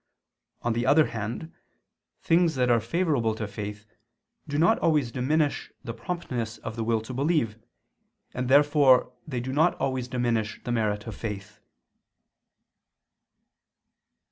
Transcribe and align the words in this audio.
On 0.63 0.73
the 0.73 0.87
other 0.87 1.05
hand 1.05 1.51
things 2.23 2.55
that 2.55 2.71
are 2.71 2.79
favorable 2.79 3.35
to 3.35 3.47
faith, 3.47 3.85
do 4.47 4.57
not 4.57 4.79
always 4.79 5.11
diminish 5.11 5.71
the 5.83 5.93
promptness 5.93 6.57
of 6.57 6.75
the 6.75 6.83
will 6.83 7.01
to 7.01 7.13
believe, 7.13 7.59
and 8.33 8.49
therefore 8.49 9.13
they 9.27 9.39
do 9.39 9.53
not 9.53 9.75
always 9.75 10.07
diminish 10.07 10.59
the 10.63 10.71
merit 10.71 11.05
of 11.05 11.15
faith. 11.15 11.59